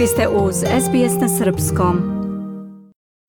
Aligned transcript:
Vi 0.00 0.06
ste 0.06 0.28
uz 0.28 0.54
SBS 0.56 1.20
na 1.20 1.28
Srpskom. 1.28 1.96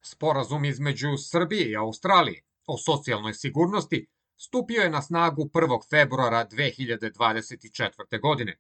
Sporazum 0.01 0.65
između 0.65 1.07
Srbije 1.17 1.71
i 1.71 1.75
Australije 1.75 2.41
o 2.67 2.77
socijalnoj 2.77 3.33
sigurnosti 3.33 4.07
stupio 4.37 4.81
je 4.81 4.89
na 4.89 5.01
snagu 5.01 5.49
1. 5.53 5.89
februara 5.89 6.45
2024. 6.51 8.21
godine, 8.21 8.57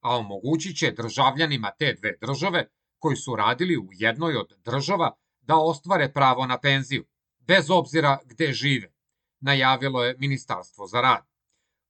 a 0.00 0.16
omogućit 0.16 0.78
će 0.78 0.90
državljanima 0.90 1.70
te 1.78 1.94
dve 1.94 2.16
države 2.20 2.68
koji 2.98 3.16
su 3.16 3.36
radili 3.36 3.76
u 3.76 3.88
jednoj 3.92 4.36
od 4.36 4.52
država 4.64 5.16
da 5.40 5.56
ostvare 5.56 6.12
pravo 6.12 6.46
na 6.46 6.60
penziju, 6.60 7.04
bez 7.38 7.70
obzira 7.70 8.18
gde 8.24 8.52
žive, 8.52 8.92
najavilo 9.40 10.04
je 10.04 10.16
Ministarstvo 10.18 10.86
za 10.86 11.00
rad. 11.00 11.24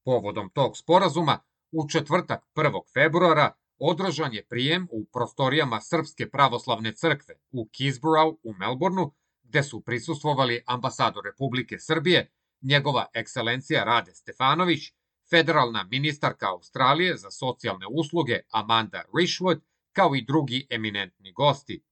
Povodom 0.05 0.51
tog 0.51 0.77
sporazuma, 0.77 1.39
u 1.71 1.89
četvrtak 1.89 2.43
1. 2.55 2.81
februara 2.95 3.62
održan 3.91 4.35
je 4.35 4.47
prijem 4.47 4.89
u 4.91 5.05
prostorijama 5.13 5.81
Srpske 5.81 6.31
pravoslavne 6.31 6.93
crkve 6.93 7.35
u 7.51 7.69
Kisborough 7.73 8.39
u 8.43 8.55
Melbourneu, 8.55 9.11
gde 9.43 9.63
su 9.63 9.81
prisustvovali 9.81 10.63
ambasador 10.67 11.25
Republike 11.25 11.79
Srbije, 11.79 12.31
njegova 12.61 13.07
ekscelencija 13.15 13.85
Rade 13.85 14.15
Stefanović, 14.15 14.93
federalna 15.31 15.85
ministarka 15.91 16.51
Australije 16.51 17.17
za 17.17 17.31
socijalne 17.31 17.87
usluge 17.91 18.41
Amanda 18.51 19.03
Rishwood, 19.15 19.61
kao 19.93 20.15
i 20.15 20.25
drugi 20.25 20.67
eminentni 20.71 21.33
gosti. 21.33 21.83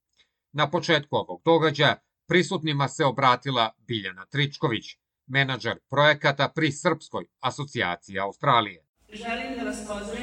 Na 0.53 0.71
početku 0.71 1.17
ovog 1.17 1.43
događaja 1.45 1.97
prisutnima 2.29 2.89
se 2.89 3.05
obratila 3.05 3.71
Biljana 3.79 4.27
Tričković, 4.27 4.85
menadžer 5.27 5.79
projekata 5.91 6.49
pri 6.49 6.73
Srpskoj 6.73 7.25
asocijaciji 7.41 8.19
Australije. 8.19 8.87
Želim 9.13 9.59
da 9.59 9.65
vas 9.65 9.87
pozdravim 9.89 10.20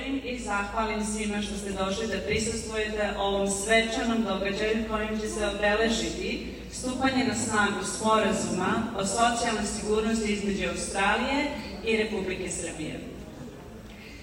zahvalim 0.48 1.06
svima 1.06 1.42
što 1.42 1.58
ste 1.58 1.72
došli 1.72 2.08
da 2.08 2.26
prisustvujete 2.28 3.14
ovom 3.20 3.48
svečanom 3.48 4.24
događaju 4.24 4.86
kojim 4.90 5.20
će 5.22 5.28
se 5.28 5.48
obeležiti 5.48 6.48
stupanje 6.72 7.24
na 7.26 7.36
snagu 7.36 7.82
sporazuma 7.96 8.72
o 8.98 9.06
socijalnoj 9.06 9.66
sigurnosti 9.66 10.34
između 10.34 10.70
Australije 10.70 11.40
i 11.86 11.98
Republike 11.98 12.52
Srbije. 12.52 13.00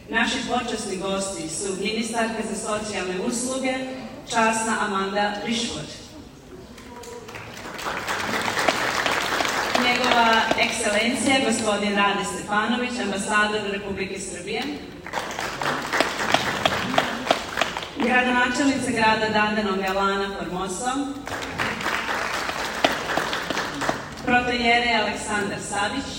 Naši 0.08 0.38
počasni 0.48 0.96
gosti 0.96 1.48
su 1.48 1.76
ministarka 1.80 2.42
za 2.50 2.56
socijalne 2.68 3.20
usluge, 3.26 3.74
časna 4.30 4.74
Amanda 4.80 5.34
Rišvod. 5.46 5.88
Njegova 9.86 10.40
ekscelencija, 10.58 11.50
gospodin 11.50 11.96
Rade 11.96 12.24
Stefanović, 12.24 12.92
ambasador 12.98 13.60
Republike 13.72 14.20
Srbije. 14.20 14.62
Gradonačelnica 18.04 18.90
grada 18.90 19.28
Dandenong 19.28 19.82
Alana 19.88 20.28
Formoso. 20.38 20.90
Protojere 24.24 24.94
Aleksandar 25.02 25.58
Savić. 25.60 26.10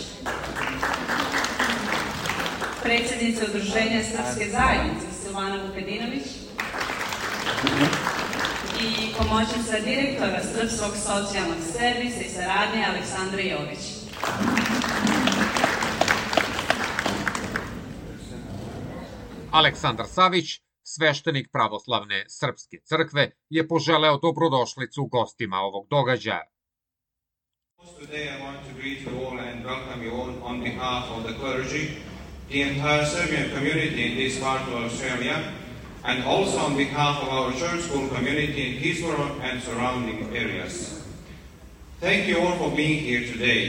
Predsednica 2.84 3.46
Udruženja 3.46 4.04
Srpske 4.04 4.50
zajednice 4.52 5.08
Silvana 5.22 5.58
Vukadinović 5.68 6.28
i 8.82 9.14
pomoćnica 9.18 9.80
direktora 9.80 10.40
Srpskog 10.44 10.92
socijalnog 10.96 11.58
servisa 11.72 12.22
i 12.22 12.30
saradnje 12.30 12.86
Aleksandra 12.90 13.42
Jović. 13.42 13.80
Aleksandar 19.52 20.06
Savić, 20.08 20.65
sveštenik 20.96 21.48
pravoslavne 21.52 22.26
Srpske 22.28 22.78
crkve, 22.90 23.32
je 23.50 23.68
poželeo 23.68 24.18
dobrodošlicu 24.18 25.06
gostima 25.06 25.58
ovog 25.58 25.88
događaja. 25.90 26.48
Today 28.00 28.26
I 28.34 28.38
want 28.46 28.60
to 28.68 28.74
greet 28.80 29.00
you 29.06 29.12
all 29.24 29.40
and 29.40 29.66
welcome 29.66 30.00
you 30.06 30.12
all 30.20 30.32
on 30.50 30.64
behalf 30.64 31.04
of 31.16 31.24
the 31.28 31.34
clergy, 31.42 31.86
the 32.50 32.62
entire 32.62 33.06
Serbian 33.06 33.50
community 33.56 34.02
in 34.08 34.14
this 34.18 34.40
part 34.40 34.62
of 34.68 34.74
Australia, 34.88 35.38
and 36.04 36.24
also 36.24 36.58
on 36.68 36.78
behalf 36.78 37.16
of 37.24 37.30
our 37.30 37.52
church 37.62 37.82
school 37.88 38.08
community 38.16 38.62
in 38.68 38.82
Kisborough 38.82 39.34
and 39.48 39.64
surrounding 39.64 40.20
areas. 40.44 40.74
Thank 42.00 42.28
you 42.30 42.38
all 42.44 42.58
for 42.58 42.76
being 42.76 43.00
here 43.10 43.24
today. 43.34 43.62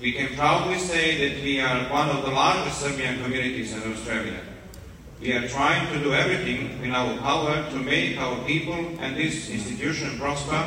We 0.00 0.12
can 0.12 0.28
proudly 0.36 0.78
say 0.78 1.04
that 1.22 1.44
we 1.44 1.60
are 1.60 1.78
one 2.00 2.08
of 2.16 2.24
the 2.24 2.30
largest 2.30 2.80
Serbian 2.80 3.22
communities 3.22 3.72
in 3.76 3.92
Australia. 3.92 4.51
We 5.22 5.32
are 5.38 5.48
trying 5.48 5.86
to 5.92 5.98
do 6.04 6.14
everything 6.14 6.84
in 6.84 6.92
our 6.94 7.16
power 7.18 7.54
to 7.70 7.76
make 7.76 8.18
our 8.18 8.36
people 8.44 8.80
and 9.02 9.16
this 9.16 9.50
institution 9.50 10.18
prosper 10.18 10.64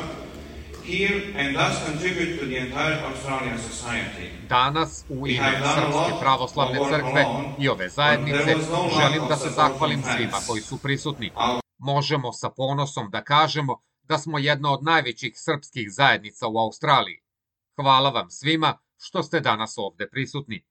here 0.82 1.16
and 1.36 1.56
thus 1.56 1.84
contribute 1.88 2.40
to 2.40 2.46
the 2.46 2.56
entire 2.56 2.98
Australian 3.04 3.58
society. 3.58 4.30
Danas 4.48 5.04
u 5.08 5.26
ime 5.26 5.52
Srpske 5.74 6.20
pravoslavne 6.20 6.78
crkve 6.90 7.26
i 7.58 7.68
ove 7.68 7.88
zajednice 7.88 8.56
želim 9.00 9.28
da 9.28 9.36
se 9.36 9.50
zahvalim 9.50 10.02
svima 10.02 10.38
koji 10.46 10.62
su 10.62 10.78
prisutni. 10.78 11.30
Možemo 11.78 12.32
sa 12.32 12.50
ponosom 12.50 13.10
da 13.10 13.24
kažemo 13.24 13.80
da 14.02 14.18
smo 14.18 14.38
jedna 14.38 14.72
od 14.72 14.84
najvećih 14.84 15.32
srpskih 15.36 15.92
zajednica 15.92 16.46
u 16.46 16.58
Australiji. 16.58 17.20
Hvala 17.76 18.10
vam 18.10 18.30
svima 18.30 18.78
što 18.98 19.22
ste 19.22 19.40
danas 19.40 19.74
ovde 19.78 20.08
prisutni. 20.10 20.64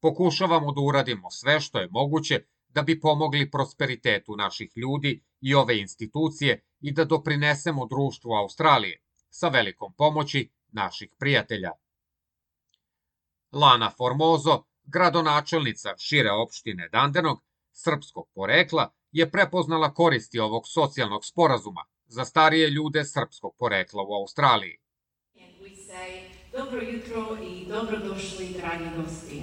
Pokušavamo 0.00 0.72
da 0.72 0.80
uradimo 0.80 1.30
sve 1.30 1.60
što 1.60 1.78
je 1.78 1.88
moguće 1.90 2.40
da 2.74 2.82
bi 2.82 3.00
pomogli 3.00 3.50
prosperitetu 3.50 4.36
naših 4.36 4.72
ljudi 4.76 5.22
i 5.40 5.54
ove 5.54 5.78
institucije 5.78 6.64
i 6.80 6.92
da 6.92 7.04
doprinesemo 7.04 7.86
društvu 7.86 8.32
Australije 8.32 9.02
sa 9.30 9.48
velikom 9.48 9.94
pomoći 9.94 10.50
naših 10.72 11.10
prijatelja. 11.18 11.70
Lana 13.52 13.90
Formozo, 13.90 14.64
gradonačelnica 14.84 15.96
šire 15.98 16.30
opštine 16.30 16.88
Dandenog, 16.88 17.42
srpskog 17.72 18.28
porekla, 18.34 18.90
je 19.12 19.30
prepoznala 19.30 19.94
koristi 19.94 20.38
ovog 20.38 20.62
socijalnog 20.66 21.24
sporazuma 21.24 21.84
za 22.06 22.24
starije 22.24 22.70
ljude 22.70 23.04
srpskog 23.04 23.54
porekla 23.58 24.02
u 24.02 24.12
Australiji. 24.14 24.78
Dobro 26.52 26.82
jutro 26.82 27.38
i 27.42 27.66
dobrodošli, 27.68 28.56
dragi 28.58 28.84
gosti. 28.96 29.42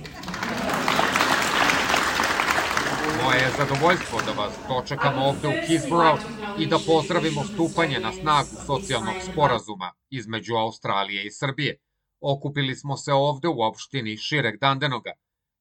Moje 3.18 3.40
je 3.40 3.52
zadovoljstvo 3.58 4.20
da 4.26 4.32
vas 4.42 4.54
dočekamo 4.70 5.22
ovde 5.22 5.48
u 5.48 5.58
Kisborough 5.68 6.24
i 6.60 6.68
da 6.68 6.78
pozdravimo 6.88 7.44
stupanje 7.44 8.00
na 8.00 8.12
snagu 8.14 8.56
socijalnog 8.66 9.16
sporazuma 9.32 9.92
između 10.10 10.56
Australije 10.56 11.26
i 11.26 11.32
Srbije. 11.32 11.78
Okupili 12.22 12.76
smo 12.76 12.98
se 12.98 13.14
ovde 13.14 13.48
u 13.48 13.62
opštini 13.62 14.18
Šireg 14.18 14.60
Dandenoga, 14.60 15.12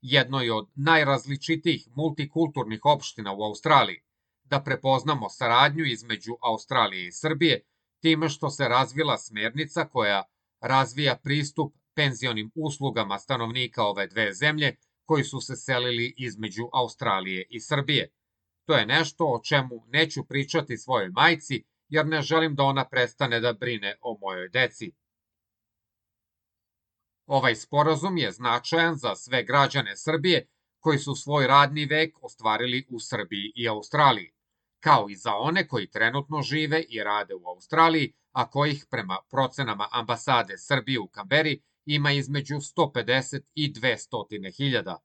jednoj 0.01 0.51
od 0.51 0.69
najrazličitijih 0.75 1.89
multikulturnih 1.97 2.81
opština 2.85 3.33
u 3.33 3.43
Australiji, 3.43 4.01
da 4.45 4.61
prepoznamo 4.63 5.29
saradnju 5.29 5.85
između 5.85 6.33
Australije 6.43 7.07
i 7.07 7.13
Srbije, 7.13 7.63
time 8.03 8.29
što 8.29 8.51
se 8.51 8.69
razvila 8.69 9.19
smernica 9.19 9.85
koja 9.85 10.23
razvija 10.61 11.17
pristup 11.17 11.75
penzionim 11.95 12.51
uslugama 12.55 13.19
stanovnika 13.19 13.85
ove 13.85 14.07
dve 14.07 14.33
zemlje 14.33 14.77
koji 15.09 15.25
su 15.25 15.41
se 15.41 15.57
selili 15.57 16.15
između 16.17 16.69
Australije 16.73 17.47
i 17.51 17.61
Srbije. 17.61 18.11
To 18.67 18.77
je 18.77 18.87
nešto 18.87 19.25
o 19.27 19.41
čemu 19.45 19.85
neću 19.87 20.25
pričati 20.25 20.77
svojoj 20.77 21.09
majci, 21.09 21.65
jer 21.89 22.07
ne 22.07 22.23
želim 22.23 22.55
da 22.55 22.63
ona 22.63 22.85
prestane 22.89 23.41
da 23.41 23.53
brine 23.53 23.97
o 24.01 24.19
mojoj 24.21 24.49
deci. 24.49 24.93
Ovaj 27.27 27.55
sporazum 27.55 28.17
je 28.17 28.33
značajan 28.33 28.97
za 28.97 29.15
sve 29.17 29.43
građane 29.45 29.97
Srbije 29.97 30.47
koji 30.81 30.99
su 30.99 31.15
svoj 31.15 31.47
radni 31.47 31.87
vek 31.87 32.19
ostvarili 32.23 32.87
u 32.91 33.01
Srbiji 33.01 33.53
i 33.55 33.69
Australiji, 33.69 34.33
kao 34.81 35.07
i 35.11 35.17
za 35.17 35.35
one 35.35 35.69
koji 35.69 35.91
trenutno 35.91 36.43
žive 36.43 36.83
i 36.89 37.03
rade 37.05 37.35
u 37.35 37.49
Australiji, 37.49 38.13
a 38.33 38.51
kojih 38.51 38.87
prema 38.91 39.19
procenama 39.31 39.89
ambasade 39.93 40.59
Srbije 40.59 41.01
u 41.01 41.09
Kamberi 41.09 41.63
ima 41.97 42.13
između 42.13 42.55
150 42.55 43.41
i 43.55 43.73
200 43.73 44.57
hiljada. 44.57 44.97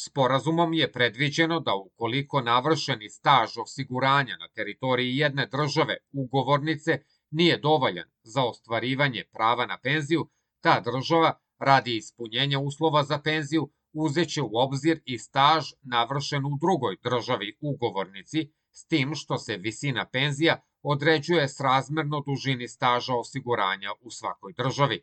Sporazumom 0.00 0.72
je 0.74 0.92
predviđeno 0.92 1.60
da 1.60 1.74
ukoliko 1.74 2.40
navršeni 2.40 3.08
staž 3.10 3.58
osiguranja 3.58 4.36
na 4.36 4.48
teritoriji 4.48 5.16
jedne 5.16 5.46
države 5.46 5.96
ugovornice 6.12 6.98
nije 7.30 7.58
dovoljan 7.58 8.08
za 8.22 8.44
ostvarivanje 8.44 9.24
prava 9.32 9.66
na 9.66 9.78
penziju, 9.82 10.28
ta 10.60 10.80
država 10.80 11.38
radi 11.58 11.96
ispunjenja 11.96 12.58
uslova 12.58 13.02
za 13.04 13.18
penziju 13.18 13.70
uzeće 13.92 14.42
u 14.42 14.50
obzir 14.52 15.00
i 15.04 15.18
staž 15.18 15.64
navršen 15.82 16.44
u 16.44 16.58
drugoj 16.60 16.96
državi 17.02 17.56
ugovornici, 17.60 18.52
s 18.72 18.86
tim 18.86 19.14
što 19.14 19.38
se 19.38 19.56
visina 19.56 20.08
penzija 20.12 20.60
određuje 20.82 21.48
srazmerno 21.48 22.20
dužini 22.26 22.68
staža 22.68 23.14
osiguranja 23.14 23.90
u 24.00 24.10
svakoj 24.10 24.52
državi. 24.52 25.02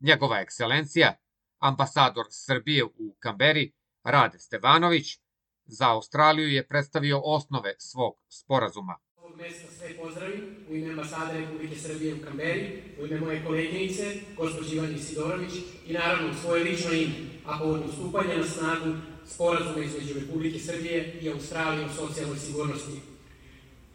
Njegova 0.00 0.40
ekscelencija, 0.40 1.16
ambasador 1.58 2.26
Srbije 2.30 2.84
u 2.84 3.16
Kamberi, 3.18 3.72
Rade 4.04 4.38
Stevanović, 4.38 5.18
za 5.64 5.90
Australiju 5.90 6.48
je 6.48 6.66
predstavio 6.68 7.20
osnove 7.24 7.74
svog 7.78 8.14
sporazuma. 8.28 8.96
ovog 9.16 9.36
mesta 9.36 9.72
sve 9.78 9.96
pozdravim 9.96 10.56
u 10.68 10.74
ime 10.74 10.90
ambasade 10.90 11.40
Republike 11.40 11.76
Srbije 11.76 12.14
u 12.14 12.24
Kamberi, 12.24 12.82
u 13.00 13.06
ime 13.06 13.20
moje 13.20 13.44
koleginice, 13.46 14.14
gospođe 14.36 14.76
Ivani 14.76 14.98
Sidorović 14.98 15.52
i 15.86 15.92
naravno 15.92 16.34
svoje 16.34 16.64
lično 16.64 16.92
ime, 16.92 17.14
a 17.46 17.58
povodom 17.58 17.92
stupanja 17.92 18.36
na 18.36 18.44
snagu 18.44 18.96
sporazuma 19.26 19.84
između 19.84 20.20
Republike 20.20 20.58
Srbije 20.58 21.18
i 21.22 21.30
Australije 21.30 21.86
o 21.86 21.92
socijalnoj 21.92 22.38
sigurnosti. 22.38 23.00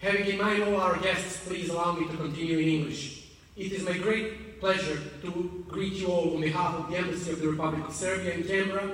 Having 0.02 0.28
in 0.30 0.38
mind 0.46 0.64
all 0.64 0.76
our 0.76 1.02
guests, 1.02 1.48
please 1.48 1.72
allow 1.72 2.00
me 2.00 2.12
to 2.12 2.18
continue 2.24 2.62
in 2.62 2.70
English. 2.80 3.26
It 3.56 3.72
is 3.72 3.84
my 3.84 4.04
great 4.04 4.26
pleasure 4.66 5.00
to 5.22 5.30
greet 5.68 5.94
you 5.94 6.08
all 6.08 6.34
on 6.36 6.42
behalf 6.42 6.74
of 6.80 6.90
the 6.90 6.98
Embassy 6.98 7.30
of 7.32 7.40
the 7.40 7.48
Republic 7.48 7.84
of 7.88 7.94
Serbia 7.94 8.32
in 8.38 8.44
Canberra, 8.44 8.88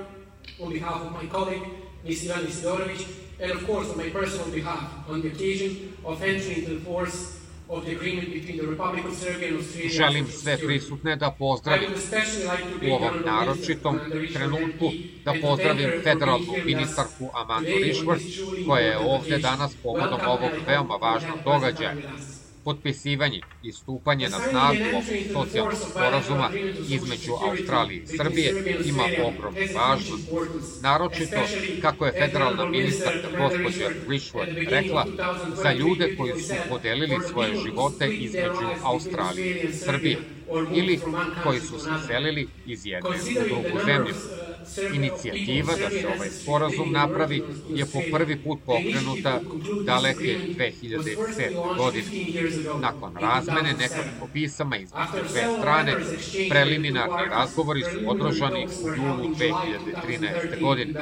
on 0.62 0.68
behalf 0.78 0.98
of 1.06 1.12
my 1.18 1.26
colleague, 1.36 1.66
Ms. 2.04 2.24
Ivana 2.24 2.50
Sidorović, 2.56 3.02
and 3.40 3.50
of 3.56 3.60
course 3.66 3.86
on 3.92 3.96
my 3.96 4.10
personal 4.10 4.48
behalf 4.58 4.84
on 5.08 5.22
the 5.22 5.28
occasion 5.28 5.70
of 6.04 6.22
entering 6.22 6.58
into 6.58 6.74
the 6.74 6.84
force 6.90 7.18
of 7.70 7.86
the 7.86 7.92
agreement 7.96 8.28
between 8.36 8.56
the 8.62 8.66
Republic 8.74 9.04
of 9.10 9.14
Serbia 9.14 9.48
and 9.48 9.58
Australia. 9.60 9.90
Želim 9.90 10.26
sve 10.26 10.58
prisutne 10.58 11.16
da 11.16 11.30
pozdravim 11.38 11.90
u 12.88 12.94
ovom 12.94 13.16
naročitom 13.24 13.98
trenutku, 14.32 14.86
da 15.24 15.34
pozdravim 15.42 15.90
federalnu 16.04 16.54
ministarku 16.64 17.30
Amandu 17.34 17.70
Rishworth, 17.70 18.28
koja 18.66 18.86
je 18.86 18.98
ovde 18.98 19.38
danas 19.38 19.72
povodom 19.82 20.20
ovog 20.26 20.52
veoma 20.66 20.96
važnog 20.96 21.38
događaja 21.44 21.94
potpisivanje 22.64 23.40
i 23.62 23.72
stupanje 23.72 24.28
na 24.28 24.38
snagu 24.50 24.78
ovog 24.92 25.04
socijalnog 25.32 25.74
sporazuma 25.90 26.50
između 26.88 27.32
Australije 27.32 28.02
i 28.02 28.06
Srbije 28.06 28.50
ima 28.84 29.04
ogromnu 29.24 29.60
važnost. 29.76 30.28
Naročito, 30.82 31.40
kako 31.82 32.06
je 32.06 32.12
federalna 32.12 32.66
ministarka 32.66 33.28
gospođa 33.38 33.88
Rishworth 34.08 34.68
rekla, 34.68 35.06
za 35.62 35.72
ljude 35.72 36.16
koji 36.16 36.42
su 36.42 36.54
podelili 36.68 37.16
svoje 37.30 37.56
živote 37.64 38.08
između 38.08 38.68
Australije 38.82 39.62
i 39.62 39.72
Srbije 39.72 40.18
ili 40.74 41.00
koji 41.44 41.60
su 41.60 41.78
se 41.78 41.90
selili 42.06 42.48
iz 42.66 42.86
jedne 42.86 43.10
u 43.10 43.48
drugu 43.48 43.78
zemlju. 43.86 44.14
Inicijativa 44.94 45.72
da 45.76 45.90
se 45.90 46.06
ovaj 46.14 46.30
sporazum 46.30 46.92
napravi 46.92 47.42
je 47.68 47.86
po 47.86 48.00
prvi 48.12 48.36
put 48.36 48.58
pokrenuta 48.66 49.40
daleke 49.84 50.38
2007. 50.58 51.76
godine. 51.76 52.06
Nakon 52.80 53.16
razmene 53.16 53.72
nekoliko 53.72 54.28
pisama 54.32 54.76
između 54.76 55.28
dve 55.30 55.42
strane, 55.58 55.96
preliminarni 56.48 57.28
razgovori 57.30 57.82
su 57.82 58.10
održani 58.10 58.66
u 58.82 58.88
julu 58.88 59.34
2013. 59.34 60.60
godine. 60.60 61.00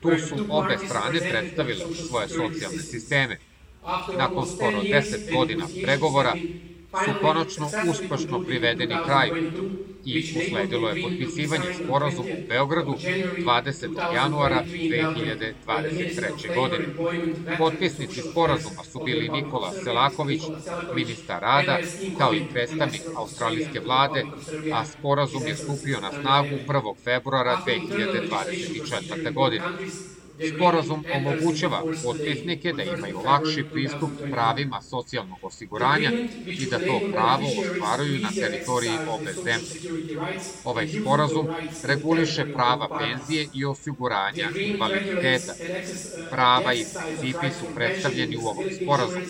Tu 0.00 0.10
su 0.28 0.46
obe 0.48 0.78
strane 0.86 1.30
predstavile 1.30 1.84
svoje 2.08 2.28
socijalne 2.28 2.82
sisteme. 2.82 3.38
Nakon 4.18 4.46
skoro 4.46 4.82
10 4.82 5.32
godina 5.34 5.66
pregovora, 5.82 6.34
su 6.92 7.16
konačno 7.16 7.76
uspešno 7.80 8.40
privedeni 8.40 9.00
kraju 9.00 9.36
i 10.04 10.28
usledilo 10.32 10.88
je 10.88 11.00
potpisivanje 11.00 11.72
sporazuma 11.72 12.34
u 12.34 12.44
Beogradu 12.44 13.02
20. 13.36 14.02
januara 14.06 14.66
2023. 14.88 16.52
godine. 16.52 16.90
Potpisnici 17.56 18.22
sporazuma 18.22 18.84
su 18.84 19.00
bili 19.00 19.28
Nikola 19.28 19.74
Selaković, 19.74 20.52
ministar 20.90 21.42
rada, 21.42 21.84
kao 22.14 22.34
i 22.34 22.48
predstavnik 22.48 23.10
australijske 23.12 23.80
vlade, 23.80 24.28
a 24.68 24.84
sporazum 24.84 25.46
je 25.46 25.56
stupio 25.56 26.00
na 26.00 26.12
snagu 26.12 26.60
1. 26.60 26.94
februara 27.04 27.56
2024. 27.58 29.32
godine. 29.32 29.72
Sporazum 30.48 31.04
omogućava 31.14 31.82
potpisnike 32.04 32.72
da 32.72 32.82
imaju 32.82 33.18
lakši 33.24 33.64
pristup 33.72 34.10
pravima 34.30 34.82
socijalnog 34.82 35.38
osiguranja 35.42 36.10
i 36.46 36.66
da 36.66 36.78
to 36.78 37.00
pravo 37.12 37.46
ostvaruju 37.60 38.18
na 38.18 38.30
teritoriji 38.30 38.98
obe 39.08 39.32
zemlje. 39.32 40.00
Ovaj 40.64 40.88
sporazum 40.88 41.46
reguliše 41.82 42.52
prava 42.52 42.88
penzije 42.98 43.48
i 43.54 43.64
osiguranja 43.64 44.48
invaliditeta. 44.56 45.52
Prava 46.30 46.74
i 46.74 46.84
principi 46.84 47.50
su 47.50 47.66
predstavljeni 47.74 48.36
u 48.36 48.46
ovom 48.46 48.64
sporazumu. 48.82 49.26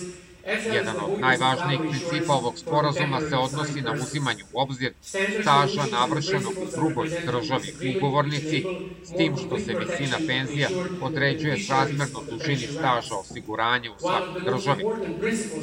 Jedan 0.59 1.01
od 1.01 1.13
najvažnijih 1.17 1.83
principa 1.87 2.33
ovog 2.33 2.59
sporazuma 2.59 3.21
se 3.21 3.37
odnosi 3.37 3.83
na 3.83 3.95
uzimanje 3.95 4.45
u 4.45 4.61
obzir 4.61 4.95
staža 5.27 5.87
navršenog 5.87 6.55
u 6.61 6.69
drugoj 6.69 7.11
državi 7.19 7.75
ugovornici, 7.81 8.69
s 9.03 9.13
tim 9.13 9.37
što 9.37 9.59
se 9.59 9.75
visina 9.75 10.21
penzija 10.21 10.71
određuje 10.99 11.59
srazmerno 11.59 12.23
dužini 12.23 12.69
staža 12.69 13.15
osiguranja 13.17 13.93
u 13.93 13.99
svakoj 13.99 14.39
državi. 14.41 14.87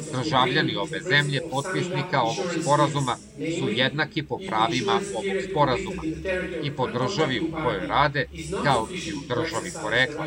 Državljani 0.04 0.76
ove 0.76 1.00
zemlje, 1.00 1.40
potpisnika 1.48 2.22
ovog 2.22 2.52
sporazuma, 2.52 3.16
su 3.46 3.68
jednaki 3.68 4.22
po 4.22 4.38
pravima 4.38 5.02
ovog 5.10 5.42
sporazuma 5.42 6.04
i 6.58 6.74
po 6.74 6.86
državi 6.86 7.40
u 7.40 7.52
kojoj 7.52 7.86
rade, 7.86 8.24
kao 8.58 8.90
i 9.00 9.14
u 9.14 9.22
državi 9.22 9.72
porekla. 9.72 10.26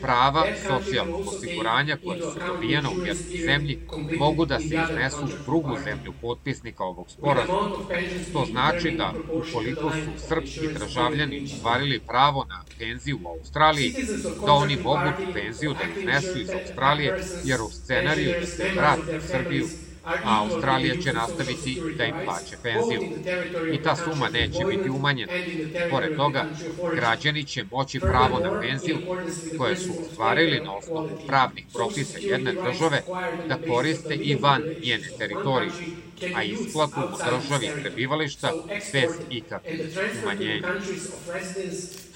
Prava 0.00 0.48
socijalnog 0.54 1.26
osiguranja 1.26 1.96
koje 1.96 2.22
su 2.22 2.40
dobijene 2.40 2.88
u 2.88 3.00
jednoj 3.00 3.32
zemlji 3.34 3.67
zemlji 3.68 4.18
mogu 4.18 4.46
da 4.46 4.58
se 4.60 4.64
iznesu 4.64 5.24
u 5.24 5.44
drugu 5.44 5.76
zemlju 5.84 6.12
potpisnika 6.20 6.84
ovog 6.84 7.10
sporazuma. 7.10 7.70
To 8.32 8.44
znači 8.44 8.90
da, 8.90 9.12
ukoliko 9.32 9.90
su 9.90 10.26
srpski 10.28 10.68
državljani 10.78 11.44
ostvarili 11.44 12.00
pravo 12.00 12.44
na 12.48 12.62
penziju 12.78 13.18
u 13.24 13.28
Australiji, 13.28 13.94
da 14.46 14.52
oni 14.52 14.76
mogu 14.76 15.32
penziju 15.34 15.74
da 15.74 16.00
iznesu 16.00 16.38
iz 16.38 16.48
Australije, 16.50 17.20
jer 17.44 17.60
u 17.60 17.70
scenariju 17.70 18.34
da 18.40 18.46
se 18.46 18.64
u 19.18 19.20
Srbiju 19.20 19.66
a 20.24 20.44
Australija 20.44 20.94
će 20.96 21.12
nastaviti 21.12 21.82
da 21.98 22.04
im 22.04 22.14
plaće 22.24 22.56
penziju. 22.62 23.00
I 23.72 23.82
ta 23.82 23.96
suma 23.96 24.28
neće 24.28 24.64
biti 24.68 24.90
umanjena. 24.90 25.32
Pored 25.90 26.16
toga, 26.16 26.44
građani 26.94 27.44
će 27.44 27.64
moći 27.70 28.00
pravo 28.00 28.38
na 28.38 28.60
penziju 28.60 28.98
koje 29.58 29.76
su 29.76 29.92
ostvarili 30.00 30.60
na 30.60 30.76
osnovu 30.76 31.08
pravnih 31.26 31.64
propisa 31.74 32.18
jedne 32.18 32.52
države 32.52 33.02
da 33.48 33.58
koriste 33.68 34.14
i 34.14 34.34
van 34.34 34.62
njene 34.82 35.08
teritorije 35.18 35.72
a 36.34 36.42
isplatu 36.42 37.00
u 37.00 37.16
državi 37.30 37.70
prebivališta 37.82 38.52
bez 38.92 39.10
ikakvih 39.30 39.80
umanjenja. 40.22 40.68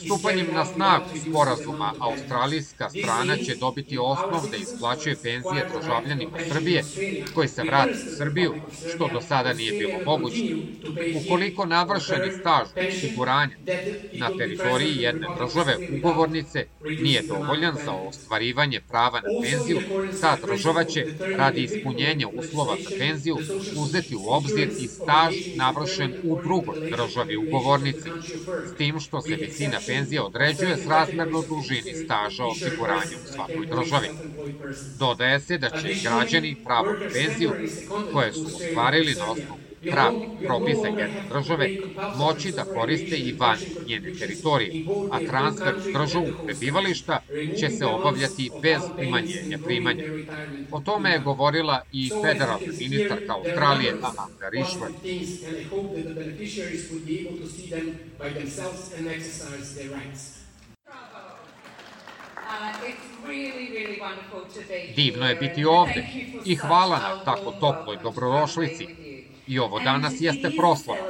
Stupanjem 0.05 0.47
na 0.55 0.65
snagu 0.65 1.05
sporazuma, 1.29 1.93
australijska 1.99 2.91
strana 2.91 3.37
će 3.37 3.55
dobiti 3.55 3.99
osnov 3.99 4.51
da 4.51 4.57
isplaćuje 4.57 5.17
penzije 5.23 5.69
državljanima 5.75 6.39
Srbije 6.49 6.85
koji 7.35 7.49
se 7.49 7.63
vrati 7.63 7.93
u 7.93 8.17
Srbiju, 8.17 8.55
što 8.95 9.09
do 9.13 9.21
sada 9.21 9.53
nije 9.53 9.73
bilo 9.73 9.99
moguće. 10.07 10.45
Ukoliko 11.25 11.67
navršeni 11.67 12.33
staž 12.41 12.67
osiguranja 12.89 13.57
na 14.13 14.31
teritoriji 14.39 14.97
jedne 14.97 15.27
države 15.39 15.77
ugovornice 15.99 16.67
nije 17.03 17.23
dovoljan 17.23 17.75
za 17.85 17.93
ostvarivanje 17.93 18.81
prava 18.89 19.21
na 19.21 19.29
penziju, 19.43 19.79
ta 20.21 20.39
država 20.47 20.85
će, 20.85 21.07
radi 21.37 21.63
ispunjenja 21.63 22.29
uslova 22.29 22.77
za 22.85 22.91
penziju, 22.99 23.39
uzeti 23.77 24.17
u 24.17 24.25
obzir 24.27 24.69
i 24.79 24.87
staž 24.89 25.35
navršen 25.57 26.15
u 26.25 26.39
drugoj 26.43 26.91
državi 26.91 27.37
ugovornici, 27.37 28.11
s 28.67 28.77
tim 28.77 29.01
što 29.01 29.21
se 29.21 29.37
visina 29.37 29.79
penzija 29.87 29.92
određuje 30.21 30.77
s 30.77 30.87
razmerno 30.87 31.43
dužini 31.43 31.95
staža 31.95 32.45
osiguranja 32.45 33.17
u 33.25 33.27
svakoj 33.27 33.67
državi. 33.67 34.09
Dodaje 34.99 35.41
se 35.41 35.59
da 35.59 35.71
će 35.71 35.95
građani 36.03 36.57
pravo 36.65 36.93
na 36.93 37.07
penziju 37.13 37.53
koje 38.13 38.33
su 38.33 38.47
ostvarili 38.57 39.15
na 39.15 39.31
osnovu 39.31 39.72
pravnih 39.91 40.31
propisa 40.47 40.87
jedne 40.89 41.23
države 41.29 41.71
moći 42.13 42.53
da 42.53 42.65
koriste 42.65 43.17
i 43.17 43.33
van 43.33 43.59
njene 43.87 44.11
teritorije, 44.19 44.71
a 45.09 45.21
transfer 45.21 45.75
državu 45.93 46.35
prebivališta 46.45 47.19
će 47.53 47.71
se 47.71 47.87
obavljati 47.87 48.51
bez 48.63 48.91
umanjenja 48.97 49.59
primanja. 49.59 50.05
O 50.71 50.81
tome 50.81 51.11
je 51.11 51.19
govorila 51.19 51.83
i 51.93 52.11
federalna 52.21 52.73
ministarka 52.79 53.33
Australije 53.35 53.99
Amanda 54.03 54.51
Rishworth. 54.51 54.97
Divno 64.97 65.29
je 65.29 65.35
biti 65.37 65.65
ovde 65.65 66.07
i 66.45 66.57
hvala 66.57 66.99
na 67.01 67.13
tako 67.25 67.53
toploj 67.53 67.97
dobrodošlici. 67.97 68.89
I 69.47 69.59
ovo 69.59 69.81
danas 69.81 70.15
jeste 70.21 70.51
proslava, 70.57 71.07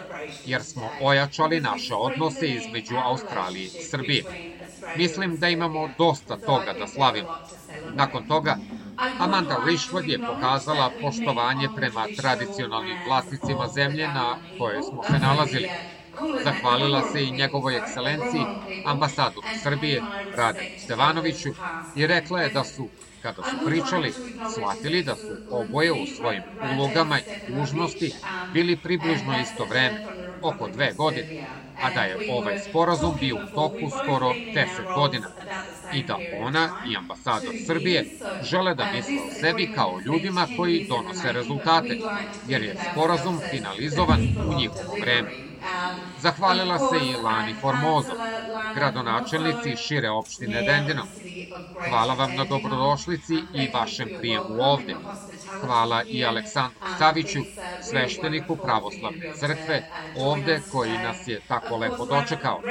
jer 0.47 0.63
smo 0.63 0.91
ojačali 1.01 1.61
naše 1.61 1.95
odnose 1.95 2.49
između 2.49 2.97
Australije 2.97 3.65
i 3.65 3.83
Srbije. 3.83 4.25
Mislim 4.97 5.37
da 5.37 5.49
imamo 5.49 5.89
dosta 5.99 6.37
toga 6.37 6.73
da 6.79 6.87
slavimo. 6.87 7.29
Nakon 7.95 8.29
toga, 8.29 8.57
Amanda 9.19 9.57
Rishwood 9.67 10.09
je 10.09 10.27
pokazala 10.27 10.91
poštovanje 11.01 11.69
prema 11.77 12.07
tradicionalnim 12.17 12.97
vlasnicima 13.07 13.69
zemlje 13.69 14.09
na 14.09 14.37
kojoj 14.59 14.83
smo 14.83 15.03
se 15.03 15.19
nalazili. 15.19 15.69
Zahvalila 16.45 17.03
se 17.03 17.25
i 17.25 17.31
njegovoj 17.31 17.77
ekscelenciji, 17.77 18.45
ambasadoru 18.85 19.47
Srbije, 19.63 20.03
Rade 20.37 20.71
Stevanoviću, 20.85 21.49
i 21.97 22.07
rekla 22.07 22.41
je 22.41 22.49
da 22.49 22.65
su 22.65 22.89
kada 23.23 23.43
su 23.43 23.57
pričali, 23.67 24.15
shvatili 24.55 25.03
da 25.03 25.17
su 25.17 25.33
oboje 25.51 25.93
u 25.93 26.07
svojim 26.07 26.43
ulogama 26.73 27.19
i 27.19 27.53
dužnosti 27.53 28.15
bili 28.53 28.77
približno 28.77 29.39
isto 29.41 29.65
vreme, 29.65 30.01
oko 30.43 30.69
dve 30.69 30.93
godine, 30.93 31.29
a 31.83 31.91
da 31.91 32.03
je 32.03 32.19
ovaj 32.29 32.59
sporazum 32.59 33.15
bio 33.21 33.37
u 33.37 33.55
toku 33.55 33.91
skoro 33.91 34.35
10 34.55 34.95
godina 34.95 35.29
i 35.95 36.03
da 36.03 36.19
ona 36.41 36.69
i 36.91 36.97
ambasador 36.97 37.55
Srbije 37.67 38.05
žele 38.43 38.75
da 38.75 38.93
misle 38.93 39.23
o 39.27 39.31
sebi 39.41 39.71
kao 39.75 40.01
ljudima 40.07 40.47
koji 40.57 40.87
donose 40.89 41.33
rezultate, 41.33 41.99
jer 42.49 42.63
je 42.63 42.77
sporazum 42.93 43.41
finalizovan 43.51 44.21
u 44.21 44.55
njihovo 44.59 44.97
vreme. 45.01 45.52
Zahvalila 46.21 46.79
se 46.79 46.99
i 47.07 47.17
Lani 47.23 47.55
Formozo, 47.61 48.13
gradonačelnici 48.75 49.77
šire 49.77 50.11
opštine 50.11 50.63
Dendino. 50.63 51.03
Hvala 51.89 52.15
vam 52.15 52.37
na 52.37 52.45
dobrodošlici 52.45 53.35
i 53.55 53.69
vašem 53.75 54.09
prijemu 54.19 54.57
ovde. 54.61 54.97
Hvala 55.61 56.05
i 56.09 56.25
Aleksandru 56.25 56.87
Saviću, 56.89 57.47
svešteniku 57.79 58.57
pravoslavne 58.57 59.27
crkve, 59.31 59.83
ovde 60.13 60.63
koji 60.69 60.99
nas 60.99 61.27
je 61.27 61.43
tako 61.47 61.77
lepo 61.77 62.07
dočekao. 62.07 62.65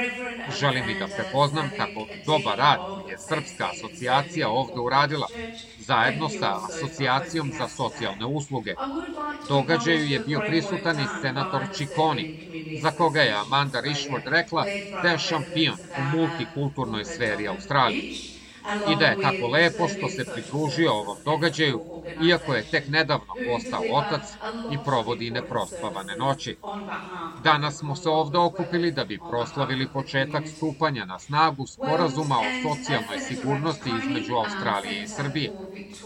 Želim 0.46 0.88
i 0.88 0.94
da 0.94 1.08
prepoznam 1.08 1.70
kako 1.70 2.10
dobar 2.16 2.58
rad 2.58 2.80
je 2.98 3.18
Srpska 3.18 3.70
asocijacija 3.70 4.50
ovde 4.50 4.80
uradila, 4.80 5.28
zajedno 5.76 6.28
sa 6.28 6.66
Asocijacijom 6.66 7.52
za 7.52 7.68
socijalne 7.68 8.26
usluge. 8.26 8.74
Događaju 9.40 10.04
je 10.04 10.20
bio 10.20 10.40
prisutan 10.40 11.00
i 11.00 11.08
senator 11.08 11.68
Čikoni, 11.70 12.30
za 12.72 12.92
koga 12.92 13.22
je 13.22 13.32
Amanda 13.32 13.80
Rishford 13.80 14.26
rekla 14.26 14.68
da 14.98 15.08
je 15.08 15.18
šampion 15.18 15.78
u 15.94 16.02
multikulturnoj 16.04 17.04
sferi 17.04 17.48
Australije 17.48 18.06
i 18.84 18.96
da 18.96 19.06
je 19.06 19.18
tako 19.18 19.46
lepo 19.48 19.88
što 19.88 20.08
se 20.08 20.24
pridružio 20.28 20.92
ovom 20.92 21.22
događaju, 21.24 21.82
iako 22.18 22.54
je 22.54 22.68
tek 22.68 22.88
nedavno 22.88 23.36
postao 23.42 23.84
otac 23.88 24.38
i 24.66 24.82
provodi 24.82 25.30
neprospavane 25.30 26.16
noći. 26.16 26.58
Danas 27.36 27.78
smo 27.78 27.96
se 27.96 28.08
ovde 28.08 28.38
okupili 28.38 28.92
da 28.92 29.04
bi 29.04 29.20
proslavili 29.20 29.90
početak 29.90 30.48
stupanja 30.48 31.04
na 31.04 31.18
snagu 31.18 31.66
sporazuma 31.66 32.40
o 32.40 32.52
socijalnoj 32.52 33.18
sigurnosti 33.18 33.96
između 33.96 34.34
Australije 34.34 35.02
i 35.02 35.06
Srbije. 35.06 35.54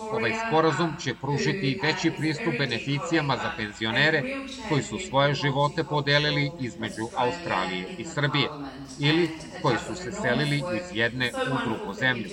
Ovaj 0.09 0.35
sporazum 0.35 0.97
će 0.97 1.15
pružiti 1.15 1.79
veći 1.83 2.11
pristup 2.13 2.57
beneficijama 2.57 3.37
za 3.37 3.51
penzionere 3.51 4.25
koji 4.65 4.83
su 4.83 4.99
svoje 4.99 5.35
živote 5.35 5.85
podelili 5.85 6.55
između 6.59 7.11
Australije 7.15 7.93
i 7.97 8.05
Srbije 8.05 8.55
ili 8.97 9.37
koji 9.59 9.79
su 9.79 9.97
se 9.97 10.13
selili 10.13 10.65
iz 10.69 10.93
jedne 10.93 11.35
u 11.45 11.59
drugu 11.59 11.93
zemlju. 11.93 12.33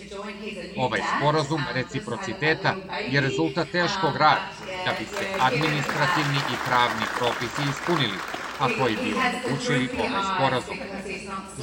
Ovaj 0.77 1.01
sporazum 1.17 1.61
reciprociteta 1.73 2.75
je 3.09 3.21
rezultat 3.21 3.67
teškog 3.71 4.15
rada 4.17 4.49
da 4.85 4.91
bi 4.99 5.05
se 5.05 5.25
administrativni 5.39 6.39
i 6.53 6.55
pravni 6.67 7.05
propisi 7.17 7.61
ispunili, 7.69 8.17
a 8.63 8.67
koji 8.79 8.95
bi 8.95 9.13
omogućili 9.13 9.89
ovaj 9.99 10.23
sporazum. 10.35 10.77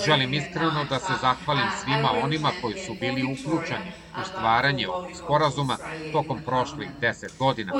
Želim 0.06 0.34
iskreno 0.34 0.84
da 0.88 0.98
se 0.98 1.12
zahvalim 1.20 1.66
svima 1.84 2.10
onima 2.22 2.50
koji 2.62 2.74
su 2.74 2.94
bili 3.00 3.22
uključeni 3.22 3.92
u 4.20 4.24
stvaranje 4.24 4.88
ovog 4.88 5.10
sporazuma 5.24 5.76
tokom 6.12 6.42
prošlih 6.46 6.88
deset 7.00 7.32
godina. 7.38 7.72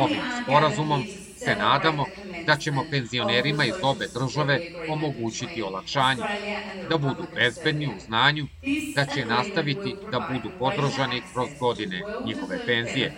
Ovim 0.00 0.20
sporazumom 0.42 1.04
se 1.44 1.56
nadamo 1.56 2.04
da 2.46 2.56
ćemo 2.56 2.84
penzionerima 2.90 3.64
iz 3.64 3.74
obe 3.82 4.06
države 4.14 4.60
omogućiti 4.88 5.62
olakšanje, 5.62 6.22
da 6.88 6.98
budu 6.98 7.26
bezbedni 7.34 7.86
u 7.86 8.00
znanju, 8.06 8.46
da 8.94 9.06
će 9.06 9.24
nastaviti 9.24 9.96
da 10.12 10.28
budu 10.32 10.50
podržani 10.58 11.22
kroz 11.32 11.48
godine 11.60 12.02
njihove 12.24 12.66
penzije. 12.66 13.12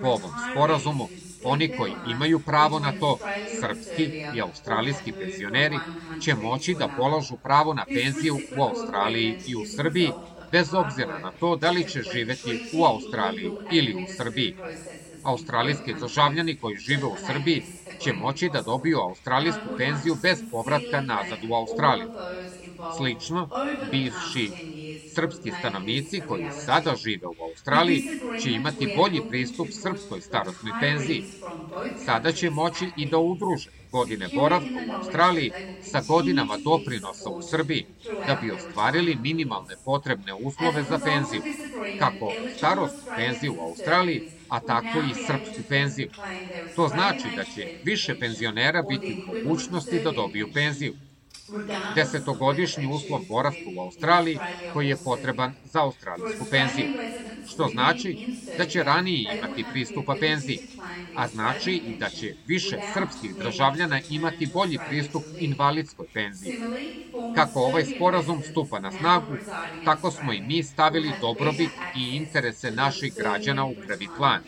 Po 0.00 0.06
ovom 0.06 0.30
sporazumu, 0.50 1.08
oni 1.44 1.68
koji 1.68 1.92
imaju 2.06 2.40
pravo 2.40 2.78
na 2.78 2.92
to, 2.92 3.18
srpski 3.60 4.02
i 4.36 4.40
australijski 4.40 5.12
penzioneri, 5.12 5.78
će 6.20 6.34
moći 6.34 6.74
da 6.74 6.88
polažu 6.88 7.36
pravo 7.42 7.74
na 7.74 7.84
penziju 7.94 8.36
u 8.56 8.62
Australiji 8.62 9.36
i 9.46 9.56
u 9.56 9.64
Srbiji, 9.64 10.12
bez 10.52 10.74
obzira 10.74 11.18
na 11.18 11.30
to 11.30 11.56
da 11.56 11.70
li 11.70 11.88
će 11.88 12.02
živeti 12.02 12.58
u 12.72 12.84
Australiji 12.84 13.50
ili 13.72 13.94
u 13.94 14.06
Srbiji. 14.16 14.54
Australijski 15.24 15.94
državljani 15.94 16.56
koji 16.56 16.76
žive 16.76 17.04
u 17.04 17.16
Srbiji 17.26 17.62
će 17.98 18.12
moći 18.12 18.48
da 18.48 18.62
dobiju 18.62 18.98
australijsku 18.98 19.68
penziju 19.76 20.14
bez 20.14 20.38
povratka 20.50 21.00
nazad 21.00 21.38
u 21.44 21.54
Australiju. 21.54 22.08
Slično, 22.96 23.48
bivši 23.90 24.50
srpski 25.16 25.52
stanovnici 25.52 26.20
koji 26.28 26.50
sada 26.50 26.94
žive 27.04 27.26
u 27.26 27.42
Australiji 27.48 28.02
će 28.40 28.50
imati 28.52 28.92
bolji 28.96 29.20
pristup 29.28 29.68
srpskoj 29.82 30.20
starostnoj 30.20 30.74
penziji. 30.80 31.22
Sada 32.04 32.32
će 32.32 32.50
moći 32.50 32.92
i 32.96 33.06
da 33.06 33.18
udruže 33.18 33.70
godine 33.92 34.28
boravka 34.28 34.78
u 34.88 34.92
Australiji 34.96 35.52
sa 35.80 36.00
godinama 36.00 36.56
doprinosa 36.58 37.30
u 37.30 37.42
Srbiji 37.42 37.86
da 38.26 38.34
bi 38.34 38.50
ostvarili 38.50 39.16
minimalne 39.16 39.76
potrebne 39.84 40.34
uslove 40.34 40.82
za 40.82 40.98
penziju, 40.98 41.42
kako 41.98 42.28
starostnu 42.56 43.06
penziju 43.14 43.52
u 43.54 43.60
Australiji, 43.60 44.20
a 44.48 44.60
tako 44.60 45.02
i 45.02 45.14
srpsku 45.14 45.62
penziju. 45.68 46.10
To 46.76 46.88
znači 46.88 47.32
da 47.36 47.44
će 47.44 47.62
više 47.82 48.18
penzionera 48.18 48.82
biti 48.82 49.14
u 49.14 49.22
mogućnosti 49.26 50.00
da 50.00 50.12
dobiju 50.12 50.52
penziju 50.52 50.94
desetogodišnji 51.94 52.86
uslov 52.86 53.20
boravka 53.28 53.70
u 53.76 53.80
Australiji 53.80 54.38
koji 54.72 54.88
je 54.88 54.96
potreban 54.96 55.54
za 55.64 55.82
australijsku 55.82 56.44
penziju, 56.50 56.90
što 57.46 57.68
znači 57.68 58.18
da 58.58 58.66
će 58.66 58.82
ranije 58.82 59.32
imati 59.32 59.64
pristupa 59.64 60.16
penziji, 60.20 60.60
a 61.14 61.28
znači 61.28 61.72
i 61.72 61.94
da 61.94 62.10
će 62.10 62.34
više 62.46 62.82
srpskih 62.82 63.36
državljana 63.36 64.00
imati 64.08 64.46
bolji 64.46 64.78
pristup 64.78 65.24
invalidskoj 65.38 66.06
penziji. 66.12 66.54
Kako 67.34 67.60
ovaj 67.60 67.84
sporazum 67.84 68.42
stupa 68.42 68.80
na 68.80 68.92
snagu, 68.92 69.40
tako 69.82 70.10
smo 70.10 70.32
i 70.32 70.40
mi 70.40 70.62
stavili 70.62 71.16
dobrobit 71.20 71.70
i 71.92 72.16
interese 72.16 72.70
naših 72.70 73.14
građana 73.14 73.64
u 73.64 73.76
prvi 73.86 74.08
plan. 74.08 74.42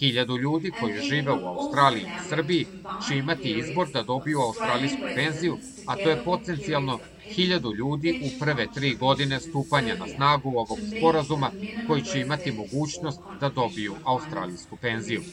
Hiljadu 0.00 0.36
ljudi 0.38 0.74
koji 0.74 0.98
žive 0.98 1.32
u 1.32 1.46
Australiji 1.46 2.10
i 2.12 2.18
Srbiji 2.18 2.68
će 2.98 3.16
imati 3.16 3.58
izbor 3.58 3.90
da 3.90 4.02
dobiju 4.02 4.40
australijsku 4.40 5.08
penziju, 5.08 5.60
a 5.84 5.96
to 5.96 6.10
je 6.10 6.22
potencijalno 6.22 7.00
hiljadu 7.34 7.74
ljudi 7.74 8.16
u 8.20 8.32
prve 8.32 8.72
tri 8.72 8.94
godine 8.96 9.40
stupanja 9.40 9.94
na 9.94 10.08
snagu 10.08 10.50
ovog 10.50 10.86
sporazuma 10.86 11.52
koji 11.82 12.02
će 12.02 12.20
imati 12.20 12.52
mogućnost 12.52 13.22
da 13.30 13.48
dobiju 13.50 14.00
australijsku 14.02 14.76
penziju. 14.76 15.24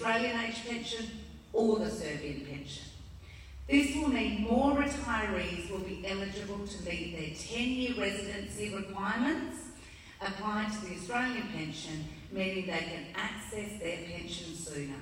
This 3.67 3.95
will 3.95 4.07
mean 4.09 4.41
more 4.41 4.81
retirees 4.81 5.69
will 5.69 5.83
be 5.85 6.01
eligible 6.05 6.65
to 6.65 6.79
meet 6.83 7.11
their 7.13 7.31
10-year 7.35 7.95
residency 7.97 8.69
requirements 8.69 9.66
applied 10.21 10.71
to 10.71 10.85
the 10.85 10.95
Australian 10.95 11.47
pension, 11.49 12.05
meaning 12.31 12.65
they 12.65 12.79
can 12.79 13.05
access 13.15 13.79
their 13.79 13.97
pension 13.97 14.55
sooner. 14.55 15.01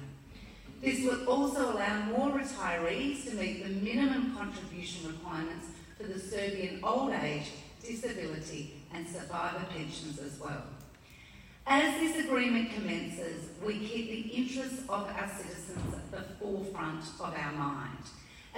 This 0.82 1.04
will 1.04 1.26
also 1.28 1.74
allow 1.74 2.06
more 2.06 2.30
retirees 2.32 3.30
to 3.30 3.36
meet 3.36 3.64
the 3.64 3.70
minimum 3.70 4.36
contribution 4.36 5.08
requirements 5.08 5.68
for 5.98 6.04
the 6.04 6.20
Serbian 6.20 6.80
old 6.84 7.12
age, 7.12 7.52
disability 7.82 8.82
and 8.94 9.08
survivor 9.08 9.66
pensions 9.70 10.20
as 10.20 10.40
well. 10.40 10.64
As 11.68 12.00
this 12.00 12.26
agreement 12.26 12.74
commences, 12.74 13.50
we 13.66 13.80
keep 13.80 14.10
the 14.10 14.36
interests 14.36 14.84
of 14.88 15.08
our 15.08 15.28
citizens 15.36 15.96
at 15.96 16.12
the 16.12 16.34
forefront 16.40 17.04
of 17.20 17.34
our 17.34 17.52
mind. 17.54 18.04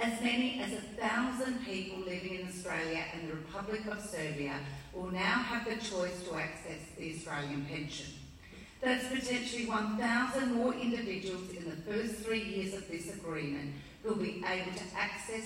As 0.00 0.20
many 0.20 0.60
as 0.60 0.72
a 0.72 0.82
thousand 1.00 1.64
people 1.64 2.00
living 2.00 2.40
in 2.40 2.48
Australia 2.48 3.04
and 3.14 3.28
the 3.28 3.34
Republic 3.34 3.86
of 3.90 4.00
Serbia 4.00 4.60
will 4.98 5.12
now 5.12 5.38
have 5.50 5.64
the 5.64 5.76
choice 5.90 6.18
to 6.26 6.30
access 6.34 6.80
the 6.98 7.06
Australian 7.14 7.64
pension. 7.66 8.06
That's 8.82 9.06
potentially 9.08 9.66
1,000 9.66 10.54
more 10.54 10.74
individuals 10.74 11.50
in 11.50 11.64
the 11.70 11.76
first 11.88 12.24
three 12.24 12.44
years 12.52 12.72
of 12.74 12.86
this 12.88 13.04
agreement 13.18 13.74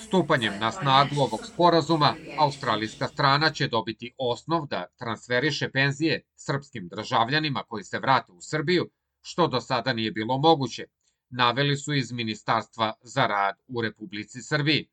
Stupanjem 0.01 0.59
na 0.59 0.73
snagu 0.73 1.21
ovog 1.21 1.47
sporazuma, 1.47 2.17
australijska 2.37 3.09
strana 3.09 3.51
će 3.51 3.69
dobiti 3.69 4.15
osnov 4.19 4.67
da 4.67 4.87
transferiše 4.99 5.71
penzije 5.71 6.23
srpskim 6.37 6.89
državljanima 6.89 7.63
koji 7.69 7.85
se 7.85 7.99
vrate 7.99 8.33
u 8.33 8.41
Srbiju, 8.41 8.91
što 9.21 9.47
do 9.49 9.61
sada 9.61 9.93
nije 9.93 10.11
bilo 10.11 10.39
moguće, 10.39 10.87
naveli 11.31 11.77
su 11.77 11.95
iz 11.95 12.13
Ministarstva 12.13 12.93
za 13.03 13.27
rad 13.27 13.57
u 13.69 13.83
Republici 13.83 14.43
Srbiji. 14.43 14.89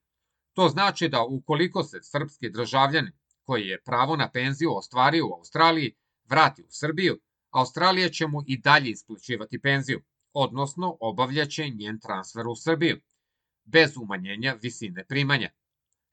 To 0.54 0.70
znači 0.70 1.10
da 1.10 1.24
ukoliko 1.24 1.84
se 1.84 2.00
srpski 2.02 2.50
državljanin 2.50 3.14
koji 3.50 3.68
je 3.68 3.82
pravo 3.82 4.16
na 4.16 4.30
penziju 4.32 4.76
ostvario 4.78 5.28
u 5.28 5.34
Australiji 5.34 5.96
vrati 6.30 6.62
u 6.62 6.68
Srbiju, 6.70 7.16
Australija 7.52 8.10
će 8.10 8.28
mu 8.28 8.44
i 8.48 8.58
dalje 8.58 8.90
isplaćivati 8.90 9.62
penziju, 9.62 10.02
odnosno 10.34 10.98
obavljaće 11.00 11.70
njen 11.70 12.00
transfer 12.00 12.48
u 12.48 12.56
Srbiju, 12.56 13.00
bez 13.64 13.98
umanjenja 13.98 14.56
visine 14.62 15.06
primanja. 15.06 15.50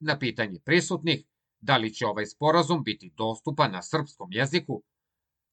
Na 0.01 0.19
pitanje 0.19 0.61
prisutnih, 0.65 1.25
da 1.61 1.77
li 1.77 1.95
će 1.95 2.07
ovaj 2.07 2.27
sporazum 2.27 2.83
biti 2.85 3.13
dostupan 3.17 3.73
na 3.73 3.83
srpskom 3.83 4.33
jeziku, 4.33 4.83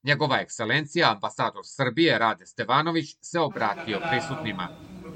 Njegova 0.03 0.37
ekscelencija, 0.41 1.11
ambasador 1.11 1.61
Srbije 1.65 2.19
Rade 2.19 2.45
Stevanović, 2.45 3.15
se 3.21 3.39
obratio 3.39 4.01
prisutnima. 4.09 4.67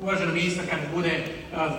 Uvažena 0.02 0.34
ministra 0.34 0.64
kada 0.70 0.88
bude 0.96 1.24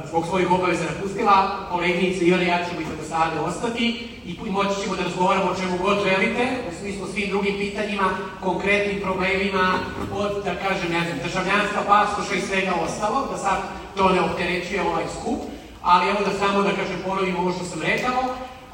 zbog 0.09 0.27
svojih 0.27 0.51
obaveza 0.51 0.85
napustila, 0.85 1.69
koleginice 1.71 2.25
i 2.25 2.29
ja 2.29 2.67
ćemo 2.69 2.81
ambasade 3.13 3.41
ostati 3.41 4.09
i 4.27 4.51
moći 4.51 4.81
ćemo 4.83 4.97
da 4.97 5.03
razgovaramo 5.03 5.51
o 5.51 5.61
čemu 5.61 5.79
god 5.83 5.99
želite, 6.03 6.49
u 6.71 6.81
smislu 6.81 7.07
svim 7.13 7.29
drugim 7.29 7.55
pitanjima, 7.59 8.09
konkretnim 8.43 9.01
problemima, 9.01 9.75
od, 10.15 10.45
da 10.45 10.55
kažem, 10.55 10.93
ne 10.93 11.01
znam, 11.07 11.19
državljanstva, 11.25 11.83
pasoša 11.87 12.35
i 12.35 12.41
svega 12.41 12.73
ostalo, 12.85 13.29
da 13.31 13.37
sad 13.37 13.59
to 13.97 14.09
ne 14.09 14.21
opterećuje 14.21 14.83
ovaj 14.83 15.05
skup, 15.21 15.41
ali 15.83 16.09
evo 16.11 16.19
da 16.27 16.39
samo 16.39 16.63
da 16.63 16.71
kažem 16.71 17.03
ponovim 17.07 17.37
ovo 17.37 17.53
što 17.53 17.65
sam 17.65 17.83
rekao, 17.83 18.23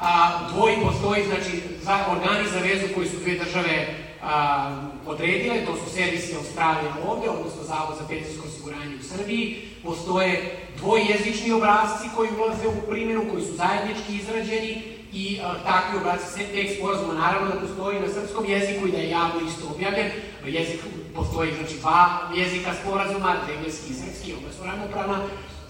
a, 0.01 0.31
dvoji 0.53 0.75
postoji, 0.83 1.25
znači, 1.25 1.61
za, 1.81 1.97
organi 2.11 2.49
za 2.49 2.59
vezu 2.59 2.87
koji 2.95 3.07
su 3.07 3.17
dve 3.23 3.33
države 3.43 3.87
a, 4.23 4.75
odredile, 5.05 5.65
to 5.65 5.75
su 5.75 5.95
servisi 5.95 6.35
Australije 6.35 6.91
ovde, 7.07 7.29
odnosno 7.29 7.63
Zavod 7.63 7.95
za 7.99 8.07
penzijsko 8.07 8.47
osiguranje 8.47 8.95
u 8.99 9.03
Srbiji, 9.03 9.74
postoje 9.85 10.57
dvojezični 10.77 11.51
obrazci 11.51 12.07
koji 12.15 12.29
ulaze 12.29 12.67
u 12.67 12.89
primjenu, 12.89 13.25
koji 13.31 13.45
su 13.45 13.53
zajednički 13.53 14.15
izrađeni 14.15 14.83
i 15.13 15.39
a, 15.43 15.53
takvi 15.63 15.97
obrazci 15.99 16.39
tekst 16.53 16.77
sporazuma 16.77 17.13
naravno 17.13 17.47
da 17.47 17.59
postoji 17.59 17.99
na 17.99 18.07
srpskom 18.07 18.45
jeziku 18.45 18.87
i 18.87 18.91
da 18.91 18.97
je 18.97 19.09
javno 19.09 19.39
isto 19.47 19.63
objavljen. 19.75 20.07
Jezik 20.45 20.79
postoji, 21.15 21.53
znači, 21.57 21.75
dva 21.79 22.29
jezika 22.35 22.71
sporazuma, 22.81 23.35
engleski 23.55 23.89
i 23.91 23.99
srpski, 24.01 24.33
oba 24.33 24.49
su 24.57 24.63
ravnopravna, 24.63 25.19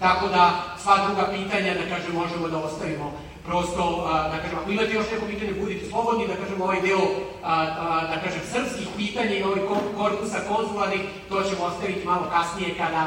tako 0.00 0.28
da 0.28 0.44
sva 0.82 0.96
druga 1.06 1.24
pitanja, 1.36 1.74
da 1.74 1.96
kažem, 1.96 2.12
možemo 2.14 2.48
da 2.48 2.58
ostavimo 2.58 3.12
prosto, 3.46 3.84
da 4.32 4.38
kažem, 4.42 4.58
ako 4.58 4.70
imate 4.70 4.92
još 4.94 5.10
neko 5.12 5.26
pitanje, 5.26 5.52
budite 5.52 5.90
slobodni, 5.90 6.26
da 6.26 6.36
kažem, 6.42 6.62
ovaj 6.62 6.80
deo, 6.80 7.04
da 8.12 8.16
kažem, 8.24 8.40
srpskih 8.52 8.88
pitanja 8.96 9.34
i 9.36 9.42
ovih 9.42 9.62
korpusa 9.96 10.38
konzularnih, 10.48 11.00
to 11.28 11.42
ćemo 11.42 11.64
ostaviti 11.64 12.06
malo 12.06 12.24
kasnije 12.34 12.74
kada 12.78 13.02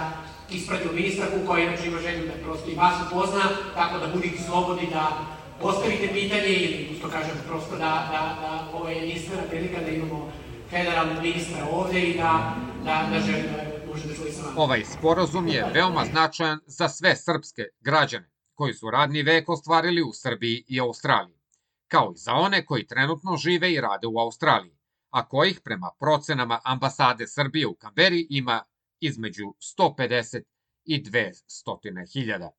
ispratimo 0.52 0.94
ministarku 0.94 1.38
koja 1.48 1.64
inače 1.64 1.88
ima 1.88 2.00
želju 2.00 2.28
da 2.28 2.44
prosto 2.44 2.70
i 2.70 2.76
vas 2.76 2.96
upozna, 3.08 3.44
tako 3.76 4.00
da 4.00 4.14
budite 4.14 4.44
slobodni 4.44 4.88
da 4.92 5.26
postavite 5.62 6.08
pitanje 6.14 6.48
ili, 6.48 6.96
što 7.00 7.10
kažem, 7.10 7.38
prosto 7.48 7.72
da, 7.72 7.92
da, 8.12 8.22
da 8.42 8.78
ovo 8.78 8.90
je 8.90 8.96
jedinstvena 8.96 9.44
prilika 9.50 9.82
da 9.82 9.90
imamo 9.90 10.32
federalnog 10.70 11.24
ministra 11.24 11.66
ovde 11.72 12.02
i 12.02 12.18
da, 12.18 12.56
da, 12.84 13.10
da 13.12 13.20
želim 13.20 13.46
da 13.52 13.80
da 14.08 14.16
čuli 14.16 14.32
sa 14.32 14.42
vama. 14.42 14.62
Ovaj 14.62 14.86
sporazum 14.86 15.48
je 15.48 15.66
veoma 15.74 16.06
značajan 16.06 16.60
za 16.66 16.90
sve 16.90 17.16
srpske 17.16 17.64
građane 17.80 18.32
koji 18.54 18.74
su 18.74 18.92
radni 18.92 19.24
vek 19.24 19.50
ostvarili 19.50 20.02
u 20.02 20.14
Srbiji 20.14 20.64
i 20.68 20.80
Australiji, 20.80 21.40
kao 21.88 22.12
i 22.16 22.18
za 22.18 22.34
one 22.34 22.66
koji 22.66 22.88
trenutno 22.88 23.38
žive 23.38 23.74
i 23.74 23.82
rade 23.82 24.08
u 24.08 24.20
Australiji, 24.20 24.78
a 25.10 25.28
kojih 25.28 25.62
prema 25.64 25.90
procenama 26.00 26.60
ambasade 26.64 27.28
Srbije 27.28 27.68
u 27.68 27.76
Kamberi 27.76 28.28
ima 28.30 28.64
između 29.02 29.54
150 29.80 30.42
i 30.86 31.04
200 31.04 32.14
hiljada. 32.14 32.52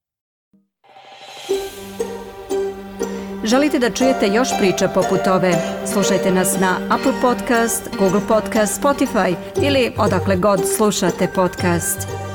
Želite 3.45 3.79
da 3.79 3.91
čujete 3.91 4.27
još 4.27 4.49
priča 4.59 4.89
poput 4.89 5.27
ove? 5.27 5.53
Slušajte 5.93 6.31
nas 6.31 6.61
na 6.61 6.79
Apple 6.91 7.21
Podcast, 7.23 7.89
Google 7.99 8.21
Podcast, 8.29 8.83
Spotify 8.83 9.35
ili 9.63 9.93
odakle 9.99 10.37
god 10.37 10.61
slušate 10.77 11.29
podcast. 11.35 12.30